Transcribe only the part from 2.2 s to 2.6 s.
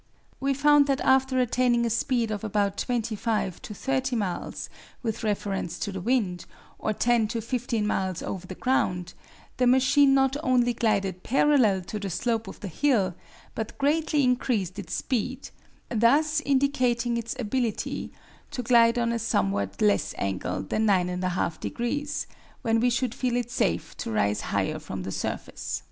of